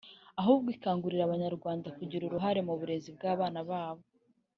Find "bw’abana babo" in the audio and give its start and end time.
3.15-4.03